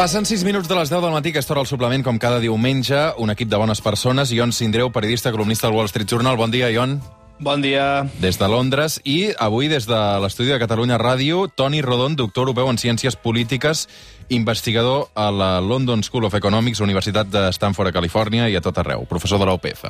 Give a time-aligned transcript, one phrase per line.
[0.00, 2.38] Passen 6 minuts de les 10 del matí, que és hora al suplement, com cada
[2.40, 4.30] diumenge, un equip de bones persones.
[4.32, 6.38] Ion Sindreu, periodista, columnista del Wall Street Journal.
[6.40, 7.02] Bon dia, Ion.
[7.38, 8.06] Bon dia.
[8.16, 9.02] Des de Londres.
[9.04, 13.90] I avui, des de l'estudi de Catalunya Ràdio, Toni Rodon, doctor europeu en Ciències Polítiques,
[14.30, 18.80] investigador a la London School of Economics, Universitat de Stanford, a Califòrnia, i a tot
[18.80, 19.84] arreu, professor de la UPF.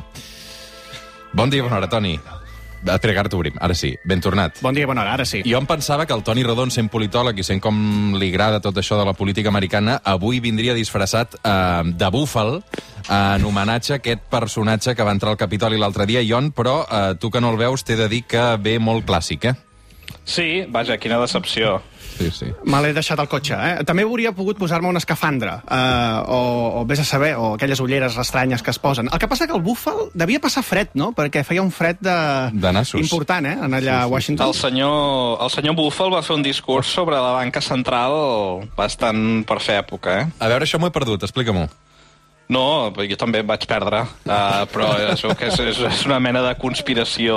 [1.39, 2.19] Bon dia, bona hora, Toni.
[2.81, 3.56] Espera, que ara t'obrim.
[3.61, 4.61] Ara sí, ben tornat.
[4.64, 5.42] Bon dia, bona hora, ara sí.
[5.47, 8.78] Jo em pensava que el Toni Rodon, sent politòleg i sent com li agrada tot
[8.81, 12.61] això de la política americana, avui vindria disfressat eh, de búfal
[13.11, 17.03] en homenatge a aquest personatge que va entrar al Capitoli l'altre dia, Ion, però eh,
[17.20, 19.56] tu que no el veus t'he de dir que ve molt clàssic, eh?
[20.25, 21.81] Sí, vaja, quina decepció.
[22.21, 22.51] Sí, sí.
[22.69, 23.85] Me l'he deixat al cotxe, eh?
[23.89, 26.41] També hauria pogut posar-me una escafandra, eh, o,
[26.81, 29.09] o vés a saber, o aquelles ulleres estranyes que es posen.
[29.09, 31.11] El que passa que el búfal devia passar fred, no?
[31.17, 32.17] Perquè feia un fred de...
[32.53, 33.01] De nassos.
[33.01, 33.57] important, eh?
[33.65, 34.51] En allà a Washington.
[34.53, 38.12] El senyor, el senyor Buffal va fer un discurs sobre la banca central
[38.77, 40.27] bastant per fer època, eh?
[40.41, 41.69] A veure, això m'ho he perdut, explica-m'ho.
[42.51, 46.51] No, jo també em vaig perdre, uh, però és, és, és, és una mena de
[46.59, 47.37] conspiració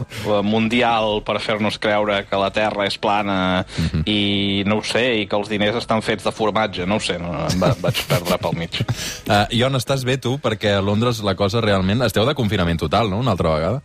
[0.00, 3.66] eh, mundial per fer-nos creure que la Terra és plana
[4.08, 7.18] i no ho sé, i que els diners estan fets de formatge, no ho sé,
[7.20, 8.80] no, em va, vaig perdre pel mig.
[9.28, 10.38] Uh, Ion, estàs bé tu?
[10.40, 12.06] Perquè a Londres la cosa realment...
[12.08, 13.84] Esteu de confinament total, no?, una altra vegada.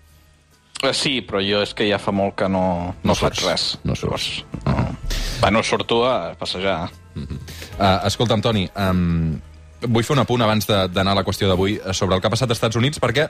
[0.81, 3.35] Uh, sí, però jo és que ja fa molt que no, no, No no faig
[3.35, 3.69] surts, res.
[3.83, 4.31] no surts.
[4.63, 4.87] No.
[5.43, 6.87] Bueno, surto a passejar.
[7.17, 9.35] Uh, escolta'm, Toni, um,
[9.87, 12.27] vull fer un apunt abans de- d'anar a la qüestió d'avui eh, sobre el que
[12.27, 13.29] ha passat als Estats Units, perquè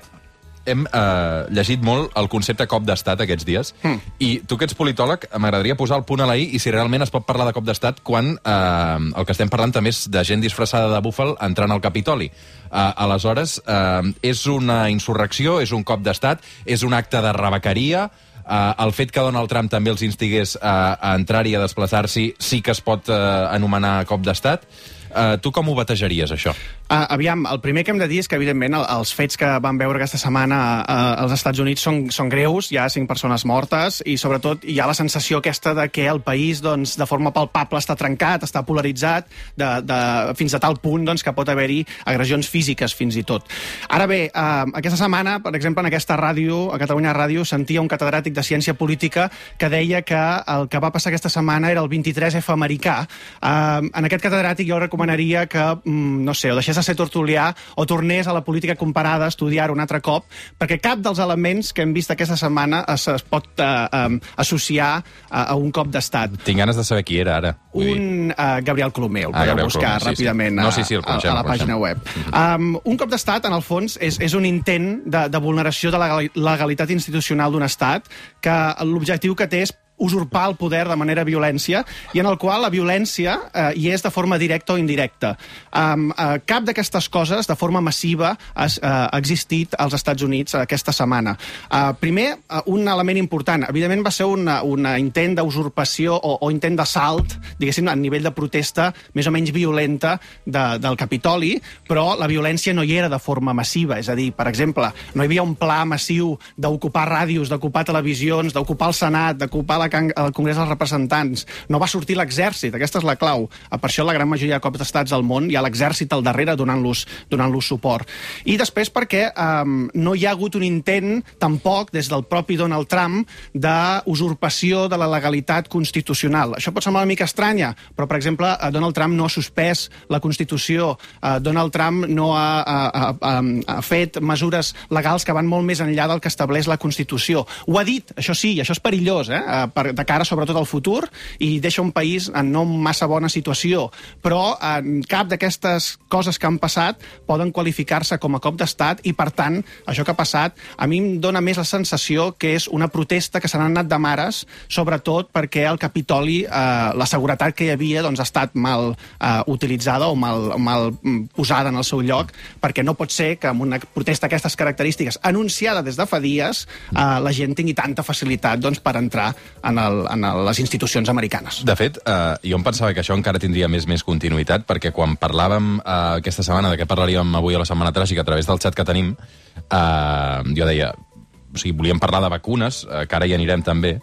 [0.65, 4.11] hem uh, llegit molt el concepte cop d'estat aquests dies, mm.
[4.21, 7.01] i tu que ets politòleg, m'agradaria posar el punt a la i i si realment
[7.01, 10.21] es pot parlar de cop d'estat quan uh, el que estem parlant també és de
[10.27, 12.29] gent disfressada de búfal entrant al Capitoli.
[12.69, 18.11] Uh, aleshores, uh, és una insurrecció, és un cop d'estat, és un acte de rebequeria,
[18.41, 22.57] Uh, el fet que Donald Trump també els instigués a, a entrar-hi, a desplaçar-s'hi, sí
[22.65, 24.65] que es pot uh, anomenar cop d'estat.
[25.11, 26.53] Uh, tu com ho batejaries, això?
[26.91, 29.47] Uh, aviam, el primer que hem de dir és que, evidentment, el, els fets que
[29.63, 33.45] vam veure aquesta setmana uh, als Estats Units són, són greus, hi ha cinc persones
[33.47, 37.33] mortes, i sobretot hi ha la sensació aquesta de que el país, doncs, de forma
[37.35, 39.27] palpable, està trencat, està polaritzat,
[39.59, 39.99] de, de,
[40.39, 43.47] fins a tal punt doncs, que pot haver-hi agressions físiques, fins i tot.
[43.91, 47.91] Ara bé, uh, aquesta setmana, per exemple, en aquesta ràdio, a Catalunya Ràdio, sentia un
[47.91, 49.29] catedràtic de ciència política
[49.59, 50.19] que deia que
[50.55, 53.01] el que va passar aquesta setmana era el 23F americà.
[53.39, 57.55] Uh, en aquest catedràtic jo recomanaria que, mm, no sé, o deixés de ser tortulià
[57.75, 60.25] o tornés a la política comparada a estudiar un altre cop,
[60.59, 65.03] perquè cap dels elements que hem vist aquesta setmana es, es pot uh, um, associar
[65.29, 66.31] a, a un cop d'estat.
[66.45, 67.55] Tinc ganes de saber qui era, ara.
[67.73, 67.89] Vull.
[67.91, 70.27] Un uh, Gabriel Colomer, el Ah, podeu buscar Colomer, sí, sí.
[70.27, 71.67] ràpidament No, a, sí, sí, el a, coneixem, a la el coneixem.
[71.67, 71.97] pàgina web.
[72.31, 75.97] Um, un cop d'estat, en el fons, és, és un intent de, de vulneració de
[75.97, 78.07] la legali- legalitat institucional d'un estat
[78.41, 82.63] que l'objectiu que té és usurpar el poder de manera violència i en el qual
[82.65, 85.35] la violència eh, hi és de forma directa o indirecta.
[85.71, 90.93] Um, eh, cap d'aquestes coses, de forma massiva, eh, ha existit als Estats Units aquesta
[90.95, 91.35] setmana.
[91.69, 93.67] Uh, primer, uh, un element important.
[93.69, 94.49] Evidentment va ser un
[94.97, 100.17] intent d'usurpació o, o intent d'assalt, diguéssim, a nivell de protesta més o menys violenta
[100.45, 101.53] de, del Capitoli,
[101.87, 103.99] però la violència no hi era de forma massiva.
[104.01, 108.55] És a dir, per exemple, no hi havia un pla massiu d'ocupar ràdios, d'ocupar televisions,
[108.55, 111.45] d'ocupar el Senat, d'ocupar la el Congrés dels Representants.
[111.69, 113.49] No va sortir l'exèrcit, aquesta és la clau.
[113.69, 116.23] Eh, Per això la gran majoria de cops d'estats del món hi ha l'exèrcit al
[116.23, 118.07] darrere donant-los donant suport.
[118.45, 122.87] I després perquè um, no hi ha hagut un intent, tampoc, des del propi Donald
[122.87, 126.55] Trump, d'usurpació de la legalitat constitucional.
[126.57, 129.89] Això pot semblar una mica estranya, però, per exemple, eh, Donald Trump no ha suspès
[130.09, 133.41] la Constitució, eh, Donald Trump no ha, ha, ha, ha,
[133.75, 137.45] ha fet mesures legals que van molt més enllà del que estableix la Constitució.
[137.67, 139.41] Ho ha dit, això sí, això és perillós, eh?
[139.41, 141.05] eh, per, de cara sobretot al futur
[141.41, 143.89] i deixa un país en no massa bona situació.
[144.21, 149.15] Però en cap d'aquestes coses que han passat poden qualificar-se com a cop d'estat i,
[149.17, 152.67] per tant, això que ha passat a mi em dona més la sensació que és
[152.71, 157.55] una protesta que se n'han anat de mares, sobretot perquè al Capitoli eh, la seguretat
[157.57, 160.91] que hi havia doncs, ha estat mal eh, utilitzada o mal, mal
[161.35, 165.19] posada en el seu lloc, perquè no pot ser que amb una protesta d'aquestes característiques
[165.25, 169.31] anunciada des de fa dies eh, la gent tingui tanta facilitat doncs, per entrar
[169.71, 171.61] en, el, en el, les institucions americanes.
[171.67, 175.17] De fet, eh, jo em pensava que això encara tindria més més continuïtat, perquè quan
[175.19, 178.59] parlàvem eh, aquesta setmana de què parlaríem avui a la Setmana Tràgica a través del
[178.61, 179.15] xat que tenim,
[179.63, 183.97] eh, jo deia, o sigui, volíem parlar de vacunes, eh, que ara hi anirem també,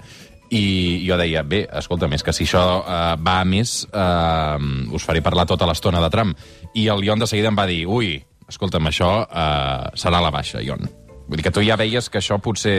[0.50, 5.05] i jo deia, bé, escolta, més que si això eh, va a més, eh, us
[5.05, 6.37] faré parlar tota l'estona de Trump.
[6.75, 8.17] I el Ion de seguida em va dir, ui,
[8.49, 10.88] escolta'm, això eh, serà la baixa, Ion.
[11.29, 12.79] Vull dir que tu ja veies que això potser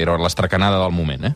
[0.00, 1.34] era l'estracanada del moment, eh?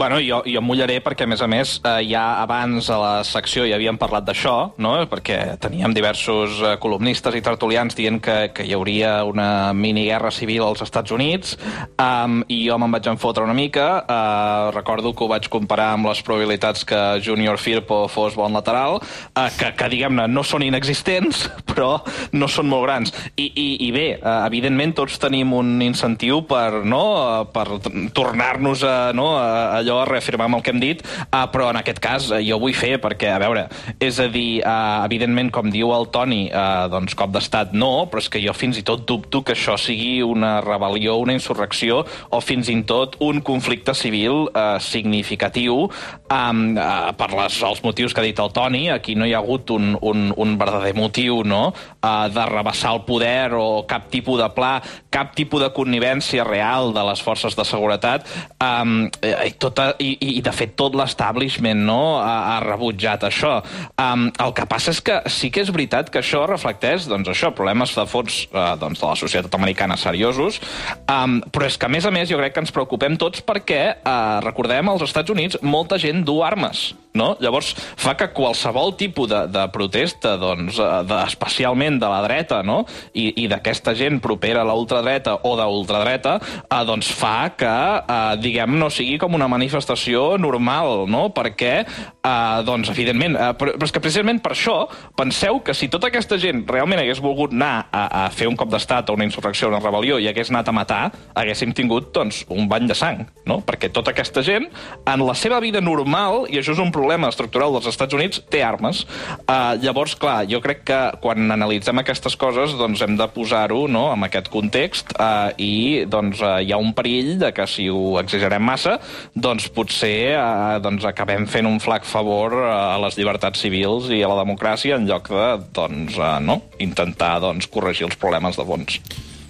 [0.00, 3.10] Bueno, jo, jo em mullaré perquè, a més a més, eh, ja abans a la
[3.28, 4.94] secció ja havíem parlat d'això, no?
[5.10, 10.64] perquè teníem diversos eh, columnistes i tertulians dient que, que hi hauria una miniguerra civil
[10.64, 11.58] als Estats Units,
[12.00, 13.90] um, i jo me'n vaig enfotre una mica.
[14.00, 19.02] Uh, recordo que ho vaig comparar amb les probabilitats que Junior Firpo fos bon lateral,
[19.04, 21.90] uh, que, que diguem-ne, no són inexistents, però
[22.32, 23.12] no són molt grans.
[23.34, 27.82] I, i, i bé, uh, evidentment tots tenim un incentiu per, no, uh, per
[28.16, 32.00] tornar-nos a, no, a, allò allò, reafirmar el que hem dit, uh, però en aquest
[32.02, 33.66] cas uh, jo vull fer perquè, a veure,
[34.02, 38.22] és a dir, uh, evidentment, com diu el Toni, uh, doncs cop d'estat no, però
[38.22, 42.40] és que jo fins i tot dubto que això sigui una rebel·lió, una insurrecció, o
[42.44, 48.22] fins i tot un conflicte civil uh, significatiu um, uh, per les, els motius que
[48.22, 51.70] ha dit el Toni, aquí no hi ha hagut un, un, un verdader motiu no?
[51.72, 54.78] uh, de rebassar el poder o cap tipus de pla,
[55.12, 58.28] cap tipus de connivència real de les forces de seguretat,
[58.62, 63.58] um, i tot tota, i, i de fet tot l'establishment no, ha, ha rebutjat això.
[64.00, 67.52] Um, el que passa és que sí que és veritat que això reflecteix doncs, això
[67.56, 70.60] problemes de fons uh, doncs, de la societat americana seriosos,
[71.06, 73.82] um, però és que a més a més jo crec que ens preocupem tots perquè,
[74.00, 77.34] uh, recordem, als Estats Units molta gent du armes no?
[77.42, 82.60] Llavors fa que qualsevol tipus de, de protesta, doncs, eh, de, especialment de la dreta,
[82.66, 82.82] no?
[83.12, 87.74] i, i d'aquesta gent propera a la ultradreta o de ultradreta, eh, doncs fa que,
[88.00, 91.28] eh, diguem, no sigui com una manifestació normal, no?
[91.36, 95.90] Perquè, eh, doncs, evidentment, eh, però, però és que precisament per això penseu que si
[95.92, 99.26] tota aquesta gent realment hagués volgut anar a, a fer un cop d'estat o una
[99.28, 101.02] insurrecció o una rebel·lió i hagués anat a matar,
[101.38, 103.60] haguéssim tingut, doncs, un bany de sang, no?
[103.66, 104.68] Perquè tota aquesta gent,
[105.06, 108.62] en la seva vida normal, i això és un problema estructural dels Estats Units, té
[108.64, 109.04] armes.
[109.44, 114.08] Uh, llavors, clar, jo crec que quan analitzem aquestes coses doncs hem de posar-ho no,
[114.14, 118.18] en aquest context uh, i doncs, uh, hi ha un perill de que si ho
[118.20, 118.98] exagerem massa,
[119.34, 124.30] doncs potser uh, doncs, acabem fent un flac favor a les llibertats civils i a
[124.30, 129.00] la democràcia en lloc de doncs, uh, no, intentar doncs, corregir els problemes de fons.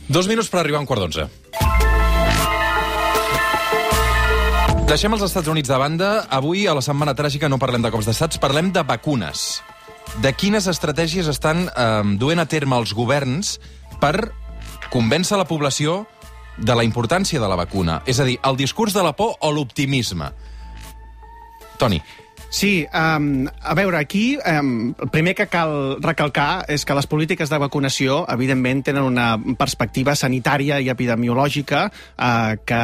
[0.09, 1.29] Dos minuts per arribar a un quart d'onze.
[4.91, 6.07] Deixem els Estats Units de banda.
[6.35, 9.61] Avui, a la Setmana Tràgica, no parlem de cops d'estats, parlem de vacunes.
[10.19, 13.61] De quines estratègies estan eh, duent a terme els governs
[14.03, 14.33] per
[14.91, 16.01] convèncer la població
[16.57, 18.03] de la importància de la vacuna.
[18.07, 20.31] És a dir, el discurs de la por o l'optimisme.
[21.79, 22.01] Toni.
[22.51, 27.47] Sí, um, a veure, aquí um, el primer que cal recalcar és que les polítiques
[27.47, 32.81] de vacunació, evidentment, tenen una perspectiva sanitària i epidemiològica uh, que,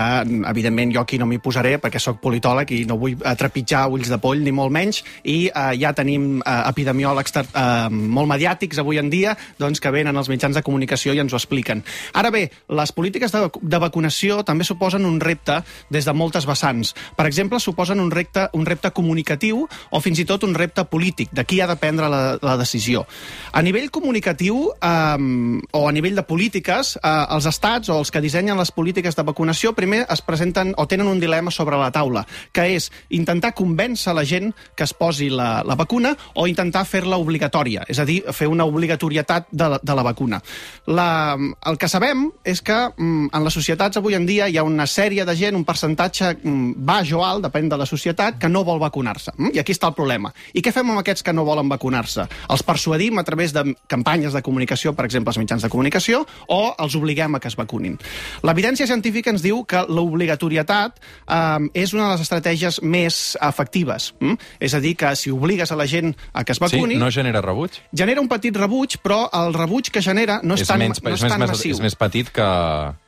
[0.53, 4.21] evidentment, jo aquí no m'hi posaré perquè sóc politòleg i no vull trepitjar ulls de
[4.23, 9.11] poll, ni molt menys, i uh, ja tenim uh, epidemiòlegs uh, molt mediàtics avui en
[9.11, 11.83] dia doncs, que venen als mitjans de comunicació i ens ho expliquen.
[12.15, 15.59] Ara bé, les polítiques de, de vacunació també suposen un repte
[15.91, 16.95] des de moltes vessants.
[17.19, 20.85] Per exemple, suposen un repte, un repte comunicatiu comunicatiu o fins i tot un repte
[20.85, 23.07] polític, de qui ha de prendre la, la decisió.
[23.53, 28.21] A nivell comunicatiu eh, o a nivell de polítiques, eh, els estats o els que
[28.21, 32.27] dissenyen les polítiques de vacunació primer es presenten o tenen un dilema sobre la taula,
[32.53, 37.19] que és intentar convèncer la gent que es posi la, la vacuna o intentar fer-la
[37.19, 40.43] obligatòria, és a dir, fer una obligatorietat de la, de la vacuna.
[40.87, 44.67] La, el que sabem és que mm, en les societats avui en dia hi ha
[44.67, 48.51] una sèrie de gent, un percentatge mm, baix o alt, depèn de la societat, que
[48.51, 49.33] no vol vacunar-se.
[49.47, 49.55] Mm?
[49.57, 50.33] I aquí està el problema.
[50.55, 52.27] I què fem amb aquests que no volen vacunar-se?
[52.53, 56.61] Els persuadim a través de campanyes de comunicació, per exemple, els mitjans de comunicació, o
[56.83, 57.99] els obliguem a que es vacunin.
[58.47, 64.13] L'evidència científica ens diu que l'obligatorietat eh, és una de les estratègies més efectives.
[64.21, 64.39] Mm?
[64.61, 66.97] És a dir, que si obligues a la gent a que es vacuni...
[66.97, 67.81] Sí, no genera rebuig?
[67.97, 71.13] Genera un petit rebuig, però el rebuig que genera no és, és tan, menys, no
[71.13, 71.77] és, és tan més, massiu.
[71.77, 72.49] És més petit que,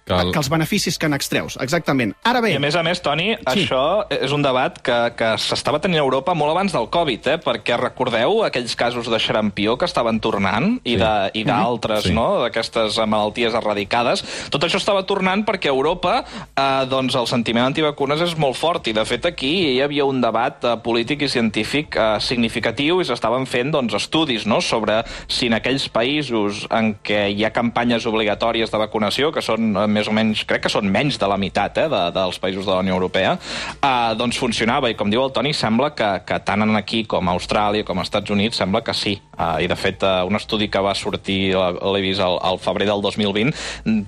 [0.09, 1.59] Que el- que els beneficis que n'extreus.
[1.61, 2.15] Exactament.
[2.25, 2.53] Ara bé...
[2.53, 3.45] I a més a més, Toni, sí.
[3.67, 7.39] això és un debat que, que s'estava tenint a Europa molt abans del Covid, eh?
[7.45, 10.97] perquè recordeu aquells casos de xarampió que estaven tornant i Sí.
[10.97, 12.13] de- i d'altres, Sí.
[12.17, 14.25] no?, d'aquestes malalties erradicades.
[14.51, 16.25] Tot això estava tornant perquè a Europa
[16.57, 20.21] eh, doncs el sentiment antivacunes és molt fort i, de fet, aquí hi havia un
[20.21, 25.47] debat eh, polític i científic eh, significatiu i s'estaven fent doncs, estudis no?, sobre si
[25.51, 30.09] en aquells països en què hi ha campanyes obligatòries de vacunació, que són eh, més
[30.11, 32.83] o menys, crec que són menys de la meitat eh, de, dels països de la
[32.85, 33.37] Unió Europea,
[33.79, 34.91] eh, doncs funcionava.
[34.91, 38.11] I com diu el Toni, sembla que, que tant aquí com a Austràlia com als
[38.11, 39.19] Estats Units sembla que sí.
[39.39, 42.59] Uh, I, de fet, uh, un estudi que va sortir, uh, l'he vist al, al
[42.59, 43.53] febrer del 2020,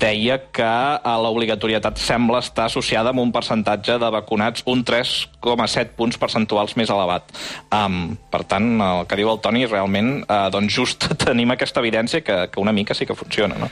[0.03, 6.19] deia que uh, l'obligatorietat sembla estar associada amb un percentatge de vacunats un 3,7 punts
[6.19, 7.31] percentuals més elevat.
[7.71, 12.27] Um, per tant, el que diu el Toni, realment, uh, doncs just tenim aquesta evidència
[12.27, 13.71] que, que una mica sí que funciona, no?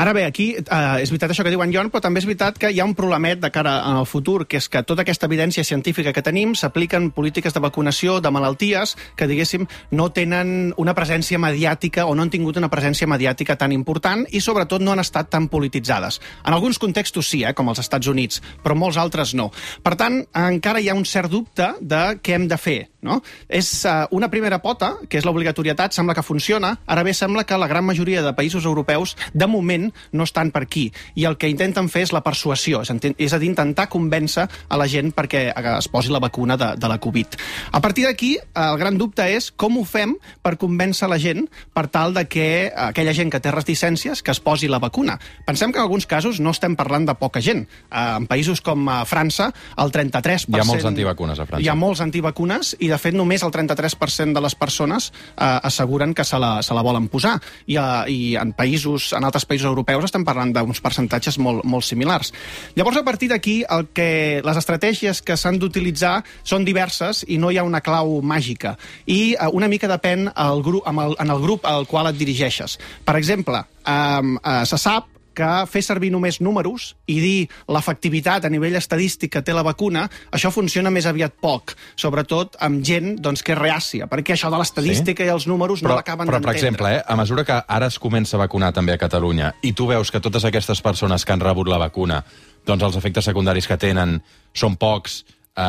[0.00, 2.58] Ara bé, aquí eh, és veritat això que diu en Jon, però també és veritat
[2.60, 5.64] que hi ha un problemet de cara al futur, que és que tota aquesta evidència
[5.64, 11.40] científica que tenim s'apliquen polítiques de vacunació de malalties que, diguéssim, no tenen una presència
[11.40, 15.30] mediàtica o no han tingut una presència mediàtica tan important i, sobretot, no han estat
[15.30, 16.20] tan polititzades.
[16.44, 19.50] En alguns contextos sí, eh, com als Estats Units, però molts altres no.
[19.82, 22.80] Per tant, encara hi ha un cert dubte de què hem de fer.
[23.00, 23.22] No?
[23.48, 26.74] És uh, una primera pota, que és l'obligatorietat, sembla que funciona.
[26.84, 30.66] Ara bé, sembla que la gran majoria de països europeus, de moment, no estan per
[30.66, 30.90] aquí.
[31.16, 34.88] I el que intenten fer és la persuasió, és, a dir, intentar convèncer a la
[34.90, 37.38] gent perquè eh, es posi la vacuna de, de la Covid.
[37.72, 41.88] A partir d'aquí, el gran dubte és com ho fem per convèncer la gent per
[41.92, 45.18] tal de que eh, aquella gent que té reticències que es posi la vacuna.
[45.46, 47.66] Pensem que en alguns casos no estem parlant de poca gent.
[47.90, 50.54] Eh, en països com França, el 33%...
[50.54, 51.62] Hi ha molts antivacunes a França.
[51.64, 56.14] Hi ha molts antivacunes i, de fet, només el 33% de les persones eh, asseguren
[56.14, 57.38] que se la, se la volen posar.
[57.66, 61.86] I, eh, I en països, en altres països europeus estem parlant d'uns percentatges molt, molt
[61.86, 62.32] similars.
[62.78, 67.50] Llavors, a partir d'aquí, el que les estratègies que s'han d'utilitzar són diverses i no
[67.50, 68.76] hi ha una clau màgica.
[69.06, 72.20] I eh, una mica depèn el grup, amb el, en el grup al qual et
[72.20, 72.78] dirigeixes.
[73.04, 75.08] Per exemple, eh, eh, se sap
[75.40, 80.06] que fer servir només números i dir l'efectivitat a nivell estadístic que té la vacuna,
[80.34, 84.60] això funciona més aviat poc, sobretot amb gent doncs, que és reàcia, perquè això de
[84.60, 85.30] l'estadística sí?
[85.30, 86.58] i els números Però, no l'acaben però per d'entendre.
[86.58, 89.88] exemple, eh, a mesura que ara es comença a vacunar també a Catalunya i tu
[89.90, 92.22] veus que totes aquestes persones que han rebut la vacuna,
[92.66, 94.18] doncs els efectes secundaris que tenen
[94.52, 95.22] són pocs,
[95.56, 95.62] eh,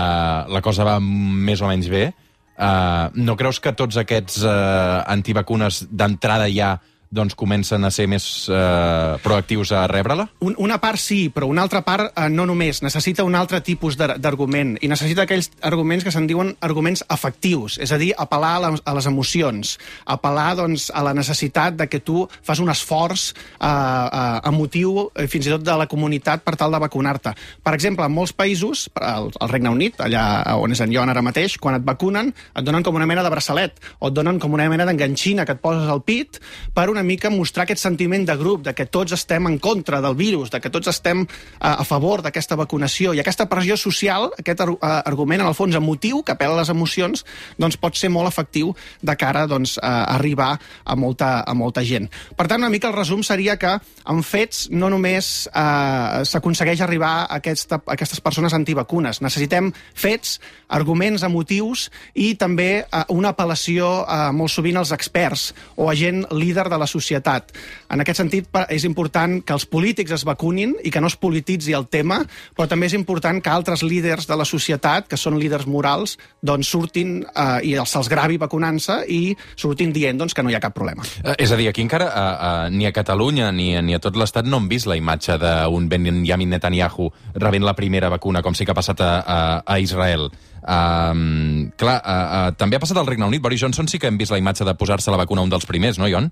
[0.51, 5.85] la cosa va més o menys bé, eh, no creus que tots aquests eh, antivacunes
[5.89, 6.75] d'entrada ja
[7.11, 10.29] doncs comencen a ser més eh, proactius a rebre-la?
[10.47, 12.79] Un, una part sí, però una altra part eh, no només.
[12.85, 17.77] Necessita un altre tipus d'ar- d'argument i necessita aquells arguments que se'n diuen arguments afectius,
[17.83, 19.73] és a dir, apel·lar a les, a les emocions,
[20.07, 25.27] apel·lar doncs, a la necessitat de que tu fas un esforç eh, eh, emotiu, eh,
[25.27, 27.35] fins i tot de la comunitat, per tal de vacunar-te.
[27.63, 30.23] Per exemple, en molts països, al, al Regne Unit, allà
[30.55, 33.33] on és en Joan ara mateix, quan et vacunen, et donen com una mena de
[33.33, 36.39] braçalet, o et donen com una mena d'enganxina que et poses al pit
[36.73, 40.15] per una mica mostrar aquest sentiment de grup, de que tots estem en contra del
[40.15, 41.25] virus, de que tots estem
[41.59, 43.13] a, a favor d'aquesta vacunació.
[43.13, 46.61] I aquesta pressió social, aquest ar a- argument, en el fons emotiu, que apel·la a
[46.61, 47.25] les emocions,
[47.57, 50.53] doncs pot ser molt efectiu de cara doncs, a arribar
[50.85, 52.09] a molta, a molta gent.
[52.37, 57.13] Per tant, una mica el resum seria que amb fets no només eh, s'aconsegueix arribar
[57.23, 59.21] a, aquesta, a aquestes persones antivacunes.
[59.21, 60.39] Necessitem fets,
[60.71, 66.25] arguments emotius i també eh, una apel·lació eh, molt sovint als experts o a gent
[66.31, 67.51] líder de la societat.
[67.91, 71.75] En aquest sentit, és important que els polítics es vacunin i que no es polititzi
[71.77, 72.21] el tema,
[72.57, 76.71] però també és important que altres líders de la societat, que són líders morals, doncs
[76.71, 79.21] surtin eh, i se'ls gravi vacunant-se i
[79.55, 81.05] surtin dient doncs, que no hi ha cap problema.
[81.23, 84.19] Eh, és a dir, aquí encara eh, eh, ni a Catalunya ni, ni a tot
[84.19, 88.67] l'Estat no hem vist la imatge d'un Benjamin Netanyahu rebent la primera vacuna, com sí
[88.67, 90.29] que ha passat a, a, a Israel.
[90.61, 93.41] Um, clar, uh, uh, també ha passat al Regne Unit.
[93.41, 95.97] Boris Johnson sí que hem vist la imatge de posar-se la vacuna un dels primers,
[95.97, 96.29] no, Ion?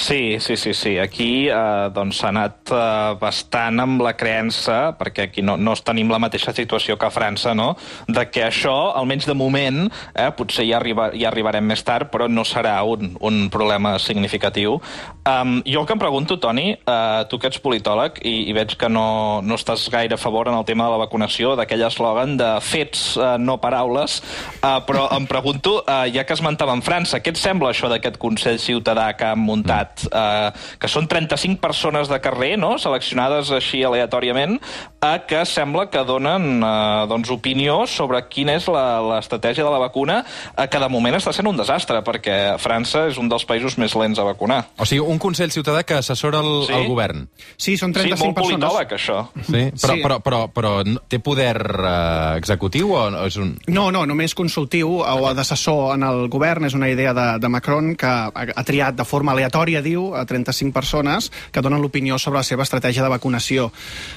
[0.00, 0.98] Sí, sí, sí, sí.
[0.98, 6.08] Aquí eh, doncs s'ha anat eh, bastant amb la creença, perquè aquí no, no tenim
[6.08, 7.74] la mateixa situació que a França, no?,
[8.08, 9.82] de que això, almenys de moment,
[10.14, 14.78] eh, potser ja, arriba, ja arribarem més tard, però no serà un, un problema significatiu.
[15.20, 18.72] Um, jo el que em pregunto, Toni, eh, tu que ets politòleg i, i veig
[18.80, 22.38] que no, no estàs gaire a favor en el tema de la vacunació, d'aquell eslògan
[22.40, 24.22] de fets, eh, no paraules,
[24.62, 28.56] eh, però em pregunto, eh, ja que esmentaven França, què et sembla això d'aquest Consell
[28.58, 30.06] Ciutadà que han muntat?
[30.08, 30.50] Eh,
[30.80, 34.56] que són 35 persones de carrer, no?, seleccionades així aleatòriament,
[35.04, 39.84] eh, que sembla que donen eh, doncs, opinió sobre quina és la- l'estratègia de la
[39.84, 40.24] vacuna,
[40.56, 43.92] eh, que de moment està sent un desastre, perquè França és un dels països més
[43.94, 44.64] lents a vacunar.
[44.80, 46.72] O sigui, un Consell Ciutadà que assessora el, Sí.
[46.74, 47.28] el govern.
[47.56, 48.58] Sí, són Sí, 35 molt persones.
[48.58, 49.18] politòleg, això.
[49.46, 49.62] Sí?
[49.78, 50.02] Però, Sí.
[50.02, 53.58] però, però, però no- té poder eh, executiu o és un...
[53.68, 56.64] No, no, només consultiu o d'assessor en el govern.
[56.64, 60.24] És una idea de, de Macron que ha, ha triat de forma aleatòria, diu, a
[60.26, 63.70] 35 persones que donen l'opinió sobre la seva estratègia de vacunació.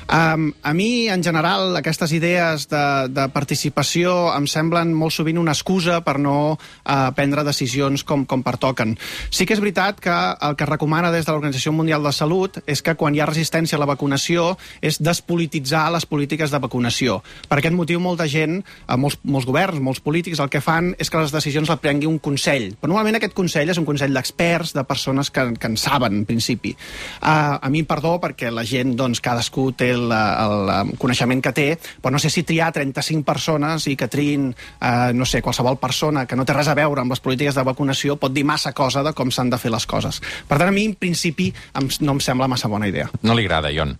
[0.10, 5.52] Um, a mi, en general, aquestes idees de, de participació em semblen molt sovint una
[5.52, 8.96] excusa per no uh, prendre decisions com, com pertoquen.
[9.30, 12.82] Sí que és veritat que el que recomana des de l'Organització Mundial de Salut és
[12.82, 17.22] que quan hi ha resistència a la vacunació és despolititzar les polítiques de vacunació.
[17.48, 21.10] Per aquest motiu, molta gent, eh, molts, molts governs, molts polítics, el que fan és
[21.10, 22.76] que les decisions les prengui un consell.
[22.80, 26.26] Però normalment aquest consell és un consell d'experts, de persones que, que en saben, en
[26.26, 26.76] principi.
[27.22, 31.68] Uh, a mi, perdó, perquè la gent, doncs, cadascú té el, el coneixement que té,
[32.02, 36.26] però no sé si triar 35 persones i que triïn, uh, no sé, qualsevol persona
[36.28, 39.04] que no té res a veure amb les polítiques de vacunació pot dir massa cosa
[39.04, 40.20] de com s'han de fer les coses.
[40.48, 43.08] Per tant, a mi, en principi, em, no em sembla massa bona idea.
[43.22, 43.96] No li agrada, Ion.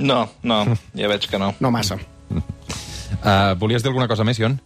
[0.00, 0.62] No, no,
[0.96, 1.52] ja veig que no.
[1.60, 1.98] No massa.
[2.30, 4.56] Uh, volies dir alguna cosa més, Ion?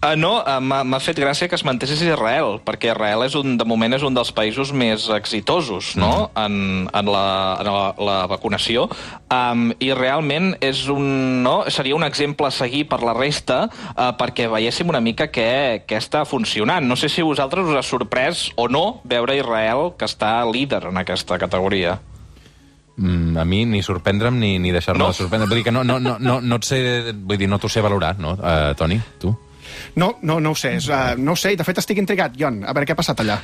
[0.00, 3.66] Uh, no, uh, m'ha fet gràcia que es mantessis Israel, perquè Israel és un, de
[3.68, 6.30] moment és un dels països més exitosos no?
[6.36, 7.26] en, en, la,
[7.60, 8.86] en la, la vacunació
[9.32, 11.58] um, i realment és un, no?
[11.72, 16.00] seria un exemple a seguir per la resta uh, perquè veiéssim una mica què, què
[16.00, 16.84] està funcionant.
[16.86, 21.00] No sé si vosaltres us ha sorprès o no veure Israel que està líder en
[21.00, 21.98] aquesta categoria.
[22.96, 25.08] Mm, a mi ni sorprendre'm ni, ni deixar-me No.
[25.08, 25.48] de sorprendre.
[25.48, 26.78] Vull dir que no, no, no, no, no et sé...
[27.12, 28.96] Vull dir, no t'ho sé valorar, no, uh, Toni?
[29.20, 29.32] Tu?
[29.96, 30.74] No, no, no ho sé.
[30.76, 33.00] És, uh, no ho sé, i de fet estic intrigat, Jon, a veure què ha
[33.00, 33.38] passat allà.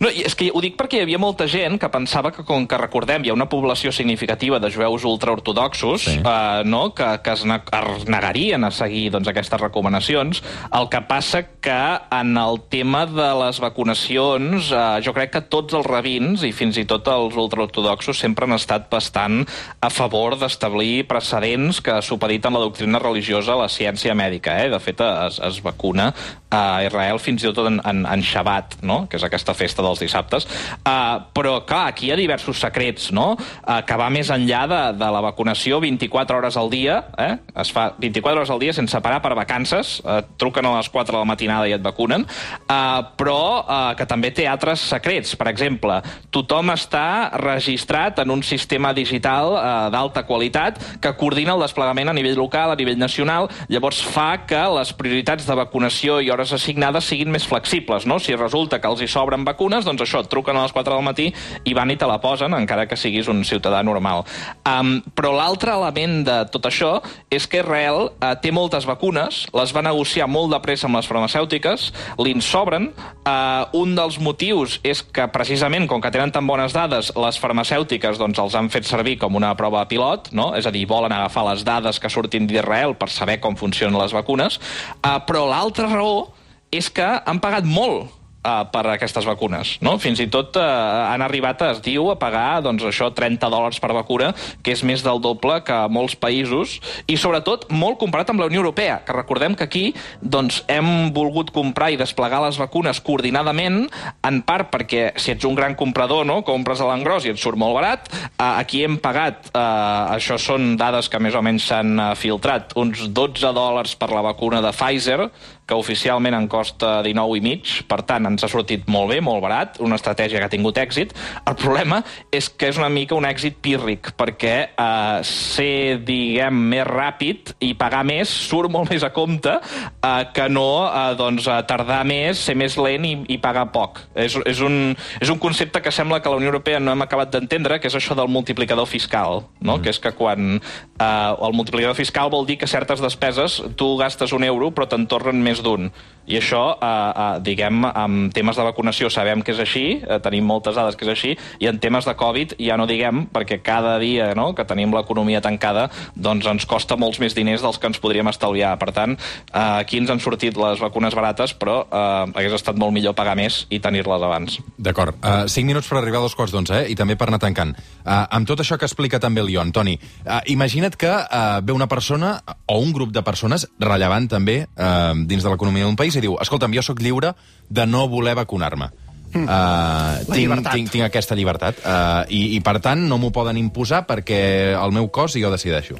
[0.00, 2.78] No, és que ho dic perquè hi havia molta gent que pensava que, com que
[2.78, 6.20] recordem, hi ha una població significativa de jueus ultraortodoxos Sí.
[6.24, 6.94] eh, no?
[6.94, 10.42] que, que es, ne es negarien a seguir doncs, aquestes recomanacions.
[10.72, 11.78] El que passa que
[12.14, 16.78] en el tema de les vacunacions, eh, jo crec que tots els rabins, i fins
[16.78, 19.42] i tot els ultraortodoxos, sempre han estat bastant
[19.80, 24.58] a favor d'establir precedents que supediten la doctrina religiosa a la ciència mèdica.
[24.62, 24.70] Eh?
[24.70, 26.12] De fet, es, es vacuna
[26.50, 29.02] a Israel fins i tot en, en, en Shabbat, no?
[29.08, 30.46] que és aquesta festa dels dissabtes.
[30.80, 33.30] Uh, però, clar, aquí hi ha diversos secrets, no?
[33.36, 37.34] Uh, que va més enllà de, de la vacunació 24 hores al dia, eh?
[37.60, 41.12] es fa 24 hores al dia sense parar per vacances, uh, truquen a les 4
[41.12, 45.34] de la matinada i et vacunen, uh, però uh, que també té altres secrets.
[45.38, 46.00] Per exemple,
[46.34, 52.16] tothom està registrat en un sistema digital uh, d'alta qualitat que coordina el desplegament a
[52.16, 57.08] nivell local, a nivell nacional, llavors fa que les prioritats de vacunació i hores assignades
[57.10, 58.20] siguin més flexibles, no?
[58.22, 61.02] Si resulta que els hi sobren vacunes, doncs això, et truquen a les 4 del
[61.02, 61.26] matí
[61.66, 64.22] i van i te la posen, encara que siguis un ciutadà normal.
[64.62, 66.98] Um, però l'altre element de tot això
[67.34, 71.10] és que Israel uh, té moltes vacunes, les va negociar molt de pressa amb les
[71.10, 71.88] farmacèutiques,
[72.22, 72.90] li en sobren.
[73.26, 78.20] Uh, un dels motius és que, precisament, com que tenen tan bones dades, les farmacèutiques
[78.20, 80.52] doncs, els han fet servir com una prova pilot, no?
[80.54, 84.14] és a dir, volen agafar les dades que surtin d'Israel per saber com funcionen les
[84.14, 84.60] vacunes,
[85.02, 86.27] uh, però l'altra raó
[86.74, 89.76] és que han pagat molt uh, per aquestes vacunes.
[89.84, 89.96] No?
[90.02, 90.64] Fins i tot uh,
[91.12, 95.04] han arribat, es diu, a pagar doncs, això 30 dòlars per vacuna, que és més
[95.06, 96.78] del doble que a molts països,
[97.10, 99.84] i sobretot molt comparat amb la Unió Europea, que recordem que aquí
[100.20, 103.86] doncs, hem volgut comprar i desplegar les vacunes coordinadament,
[104.26, 106.40] en part perquè si ets un gran comprador, no?
[106.46, 110.76] compres a l'engròs i et surt molt barat, uh, aquí hem pagat, uh, això són
[110.80, 114.72] dades que més o menys s'han uh, filtrat, uns 12 dòlars per la vacuna de
[114.74, 115.28] Pfizer,
[115.68, 119.42] que oficialment en costa 19 i mig, per tant ens ha sortit molt bé, molt
[119.42, 121.14] barat, una estratègia que ha tingut èxit.
[121.42, 122.00] El problema
[122.34, 127.74] és que és una mica un èxit pírric, perquè eh, ser, diguem, més ràpid i
[127.78, 132.54] pagar més surt molt més a compte eh, que no eh, doncs, tardar més, ser
[132.58, 134.02] més lent i, i pagar poc.
[134.14, 137.32] És, és, un, és un concepte que sembla que la Unió Europea no hem acabat
[137.34, 139.78] d'entendre, que és això del multiplicador fiscal, no?
[139.78, 139.82] Mm.
[139.82, 144.32] que és que quan eh, el multiplicador fiscal vol dir que certes despeses tu gastes
[144.36, 145.90] un euro però te'n tornen més d'un.
[146.28, 147.86] I això, eh, eh, diguem,
[148.34, 151.68] temes de vacunació sabem que és així, eh, tenim moltes dades que és així, i
[151.70, 155.88] en temes de Covid ja no diguem, perquè cada dia no, que tenim l'economia tancada
[156.14, 158.74] doncs ens costa molts més diners dels que ens podríem estalviar.
[158.78, 162.94] Per tant, eh, aquí ens han sortit les vacunes barates, però eh, hagués estat molt
[162.94, 164.58] millor pagar més i tenir-les abans.
[164.78, 165.16] D'acord.
[165.18, 166.92] Uh, cinc minuts per arribar a dos quarts d'onze, eh?
[166.92, 167.74] i també per anar tancant.
[168.04, 171.74] Uh, amb tot això que explica també el Ion, Toni, uh, imagina't que uh, ve
[171.76, 176.16] una persona, o un grup de persones, rellevant també, uh, dins de l'economia d'un país,
[176.16, 177.34] i diu, escolta'm, jo sóc lliure
[177.68, 178.90] de no voler vacunar-me.
[179.28, 180.72] Uh, tinc, llibertat.
[180.72, 181.80] tinc, tinc aquesta llibertat.
[181.84, 184.40] Uh, i, I, per tant, no m'ho poden imposar perquè
[184.72, 185.98] el meu cos i jo decideixo.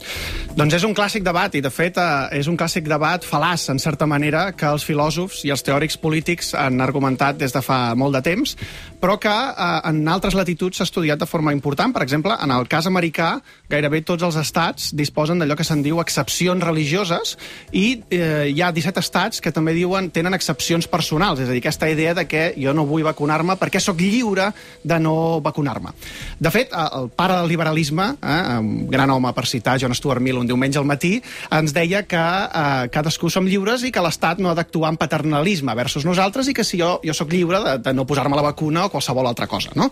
[0.57, 3.79] Doncs és un clàssic debat, i de fet eh, és un clàssic debat fal·laç, en
[3.83, 8.17] certa manera, que els filòsofs i els teòrics polítics han argumentat des de fa molt
[8.17, 8.57] de temps,
[8.99, 11.95] però que eh, en altres latituds s'ha estudiat de forma important.
[11.95, 13.37] Per exemple, en el cas americà,
[13.69, 17.37] gairebé tots els estats disposen d'allò que se'n diu excepcions religioses,
[17.73, 21.61] i eh, hi ha 17 estats que també diuen tenen excepcions personals, és a dir,
[21.63, 24.51] aquesta idea de que jo no vull vacunar-me perquè sóc lliure
[24.83, 25.93] de no vacunar-me.
[26.39, 30.41] De fet, el pare del liberalisme, eh, un gran home per citar John Stuart Mill
[30.41, 31.19] un diumenge al matí,
[31.53, 35.75] ens deia que eh, cadascú som lliures i que l'Estat no ha d'actuar amb paternalisme
[35.79, 38.87] versus nosaltres i que si jo, jo sóc lliure de, de no posar-me la vacuna
[38.87, 39.75] o qualsevol altra cosa.
[39.77, 39.91] No?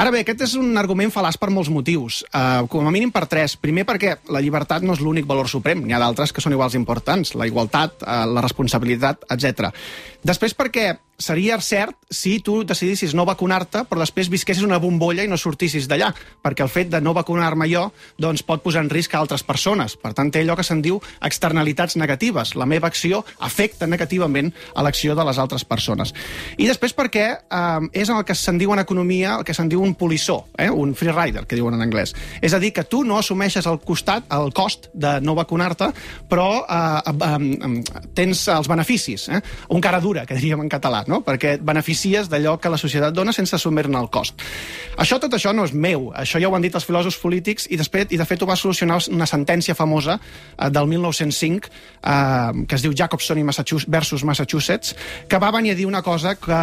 [0.00, 3.26] Ara bé, aquest és un argument fal·laç per molts motius, eh, com a mínim per
[3.30, 3.56] tres.
[3.60, 6.76] Primer perquè la llibertat no és l'únic valor suprem, n'hi ha d'altres que són iguals
[6.78, 9.70] importants, la igualtat, eh, la responsabilitat, etc.
[10.26, 15.30] Després perquè seria cert si tu decidissis no vacunar-te, però després visquessis una bombolla i
[15.30, 16.10] no sortissis d'allà,
[16.42, 17.86] perquè el fet de no vacunar-me jo
[18.18, 19.96] doncs, pot posar en risc a altres persones.
[20.00, 22.56] Per tant, té allò que se'n diu externalitats negatives.
[22.56, 26.14] La meva acció afecta negativament a l'acció de les altres persones.
[26.58, 29.84] I després perquè eh, és el que se'n diu en economia el que se'n diu
[29.84, 30.70] un polissó, eh?
[30.70, 32.14] un free rider, que diuen en anglès.
[32.40, 35.90] És a dir, que tu no assumeixes el costat, el cost de no vacunar-te,
[36.30, 39.28] però eh, eh, tens els beneficis.
[39.28, 39.42] Eh?
[39.76, 41.20] Un cara dura, que diríem en català, no?
[41.26, 44.40] perquè et beneficies d'allò que la societat dona sense assumir-ne el cost.
[45.00, 47.78] Això, tot això no és meu, això ja ho han dit els filòsofs polítics i,
[47.80, 52.78] després, i de fet ho va solucionar una sentència famosa eh, del 1905 eh, que
[52.78, 54.94] es diu Jacobson i Massachusetts versus Massachusetts,
[55.28, 56.60] que va venir a dir una cosa que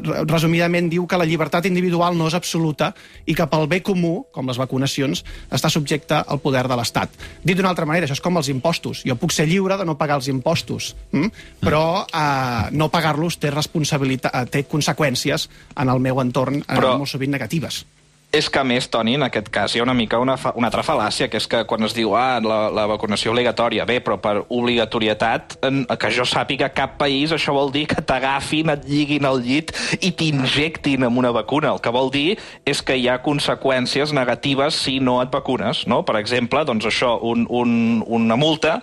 [0.00, 2.92] re- resumidament diu que la llibertat individual no és absoluta
[3.26, 7.10] i que pel bé comú, com les vacunacions, està subjecte al poder de l'Estat.
[7.44, 9.02] Dit d'una altra manera, això és com els impostos.
[9.06, 11.28] Jo puc ser lliure de no pagar els impostos, hm?
[11.60, 13.89] però eh, no pagar-los té responsabilitat,
[14.32, 17.84] eh, té conseqüències en el meu entorn, eh, Però- molt sovint negatives.
[18.30, 20.68] És que, a més, Toni, en aquest cas hi ha una mica una, fa, una
[20.68, 24.20] altra fal·làcia, que és que quan es diu ah, la, la vacunació obligatòria, bé, però
[24.22, 29.26] per obligatorietat, en, que jo sàpiga cap país, això vol dir que t'agafin, et lliguin
[29.26, 31.72] al llit i t'injectin amb una vacuna.
[31.74, 36.04] El que vol dir és que hi ha conseqüències negatives si no et vacunes, no?
[36.06, 37.74] Per exemple, doncs això, un, un,
[38.06, 38.76] una multa,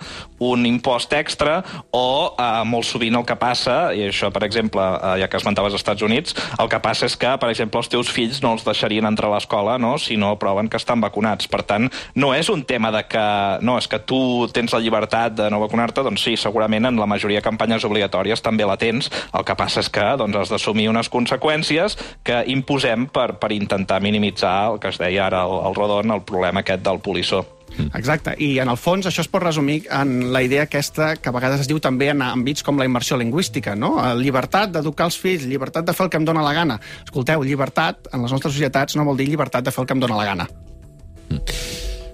[0.43, 1.61] un impost extra,
[1.95, 5.71] o eh, molt sovint el que passa, i això, per exemple, eh, ja que esmentaves
[5.71, 8.67] als Estats Units, el que passa és que, per exemple, els teus fills no els
[8.67, 9.95] deixarien entrar a l'escola no?
[10.01, 11.47] si no proven que estan vacunats.
[11.47, 13.25] Per tant, no és un tema de que,
[13.65, 14.19] no, és que tu
[14.53, 18.43] tens la llibertat de no vacunar-te, doncs sí, segurament en la majoria de campanyes obligatòries
[18.45, 19.11] també la tens.
[19.33, 21.97] El que passa és que doncs, has d'assumir unes conseqüències
[22.27, 26.65] que imposem per, per intentar minimitzar el que es deia ara el Rodon, el problema
[26.65, 27.45] aquest del polissó.
[27.93, 31.35] Exacte, i en el fons això es pot resumir en la idea aquesta que a
[31.35, 33.95] vegades es diu també en àmbits com la immersió lingüística, no?
[34.01, 36.79] Eh, Llibertat d'educar els fills, llibertat de fer el que em dóna la gana.
[37.05, 40.03] Escolteu, llibertat en les nostres societats no vol dir llibertat de fer el que em
[40.03, 40.49] dóna la gana.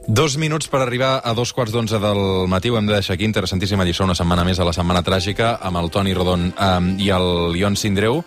[0.07, 2.69] Dos minuts per arribar a dos quarts d'onze del matí.
[2.69, 3.23] Ho hem de deixar aquí.
[3.23, 7.07] Interessantíssima lliçó, una setmana més a la Setmana Tràgica, amb el Toni Rodon um, i
[7.15, 8.19] el Ion Sindreu.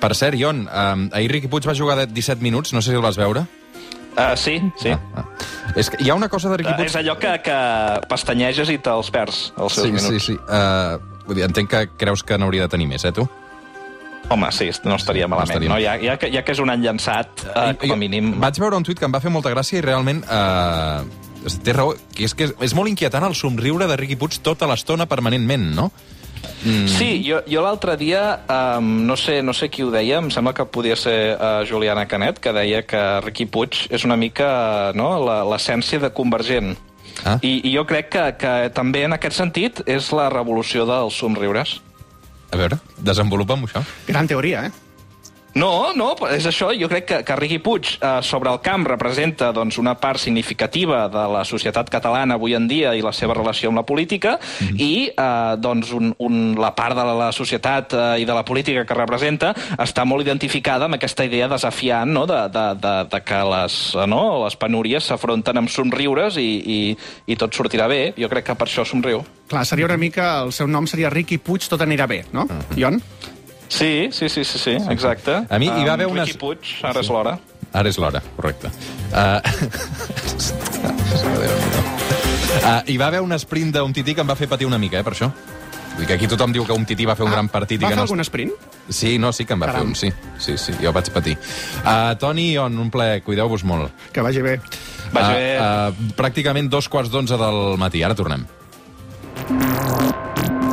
[0.00, 2.98] Per cert, Ion, um, ahir Riqui Puig va jugar de 17 minuts, no sé si
[2.98, 3.46] el vas veure.
[4.14, 4.90] Uh, sí, sí.
[4.94, 5.24] Ah, ah.
[5.74, 6.86] És que hi ha una cosa de Riqui Uh, Puig...
[6.86, 7.56] és allò que, que
[8.08, 10.10] pestanyeges i te'ls perds, els seus Sí, minuts.
[10.24, 10.36] sí, sí.
[10.46, 13.26] Uh, vull dir, entenc que creus que n'hauria de tenir més, eh, tu?
[14.30, 15.50] Home, sí, no estaria malament.
[15.50, 18.36] estaria No, ja, ja, que, ja que és un any llançat, uh, com a mínim...
[18.40, 20.22] Vaig veure un tuit que em va fer molta gràcia i realment...
[20.24, 21.04] Uh,
[21.60, 25.04] té raó, que és que és, molt inquietant el somriure de Riqui Puig tota l'estona
[25.10, 25.90] permanentment, no?
[26.64, 26.86] Mm.
[26.88, 30.54] Sí, jo, jo l'altre dia, um, no, sé, no sé qui ho deia, em sembla
[30.56, 35.10] que podia ser uh, Juliana Canet, que deia que Riqui Puig és una mica no,
[35.24, 36.74] la- l'essència de Convergent.
[37.24, 37.36] Ah.
[37.42, 41.76] I, I jo crec que, que també en aquest sentit és la revolució dels somriures.
[42.50, 43.84] A veure, desenvolupa'm això.
[44.08, 44.72] Gran teoria, eh?
[45.54, 46.72] No, no, és això.
[46.74, 51.04] Jo crec que, que Riqui Puig eh, sobre el camp representa doncs, una part significativa
[51.08, 54.66] de la societat catalana avui en dia i la seva relació amb la política mm
[54.66, 54.80] -hmm.
[54.80, 58.44] i eh, doncs un, un, la part de la, la societat eh, i de la
[58.44, 62.26] política que representa està molt identificada amb aquesta idea desafiant no?
[62.26, 64.44] de, de, de, de que les, eh, no?
[64.44, 68.12] les penúries s'afronten amb somriures i, i, i tot sortirà bé.
[68.18, 69.24] Jo crec que per això somriu.
[69.48, 70.42] Clar, seria una mica...
[70.42, 72.48] El seu nom seria Riqui Puig, tot anirà bé, no?
[72.76, 73.00] Ion?
[73.68, 75.40] Sí, sí, sí, sí, sí exacte.
[75.48, 77.38] A mi hi va haver unes- Riqui Puig, ara és l'hora.
[77.72, 78.70] Ara és l'hora, correcte.
[79.14, 79.38] Uh...
[82.64, 84.98] uh, hi va haver un sprint d'un tití que em va fer patir una mica,
[84.98, 85.28] eh, per això.
[85.94, 87.84] Vull dir que aquí tothom diu que un tití va fer un gran partit i
[87.84, 88.06] Va que fer no...
[88.08, 88.52] algun sprint?
[88.90, 89.80] Sí, no, sí que em va Caram.
[89.80, 90.10] fer un, sí.
[90.42, 91.36] Sí, sí, jo vaig patir.
[91.84, 93.92] Uh, Toni i On, un plaer, cuideu-vos molt.
[94.12, 94.56] Que vagi bé.
[95.14, 95.44] Vaig bé.
[95.62, 98.02] uh, pràcticament dos quarts d'onze del matí.
[98.02, 98.42] Ara tornem.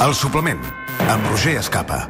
[0.01, 0.65] El suplement,
[1.05, 2.07] amb Roger Escapa.